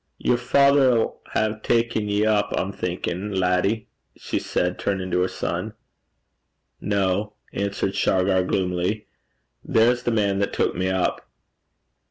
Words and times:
'Yer 0.17 0.35
father 0.35 0.89
'ill 0.97 1.19
hae 1.35 1.59
ta'en 1.83 2.09
ye 2.09 2.25
up, 2.25 2.51
I'm 2.57 2.71
thinkin', 2.71 3.35
laddie?' 3.39 3.87
she 4.17 4.39
said, 4.39 4.79
turning 4.79 5.11
to 5.11 5.21
her 5.21 5.27
son. 5.27 5.75
'No,' 6.79 7.33
answered 7.53 7.93
Shargar, 7.93 8.41
gloomily. 8.43 9.05
'There's 9.63 10.01
the 10.01 10.09
man 10.09 10.39
that 10.39 10.53
took 10.53 10.73
me 10.73 10.89
up.' 10.89 11.29